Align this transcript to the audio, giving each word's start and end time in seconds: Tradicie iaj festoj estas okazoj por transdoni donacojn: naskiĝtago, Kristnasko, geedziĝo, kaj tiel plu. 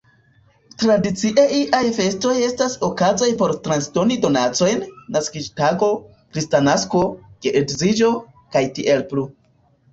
Tradicie 0.83 1.43
iaj 1.57 1.81
festoj 1.97 2.31
estas 2.45 2.77
okazoj 2.87 3.29
por 3.43 3.53
transdoni 3.69 4.19
donacojn: 4.25 4.83
naskiĝtago, 5.19 5.93
Kristnasko, 6.33 7.05
geedziĝo, 7.47 8.13
kaj 8.57 8.69
tiel 8.81 9.09
plu. 9.15 9.31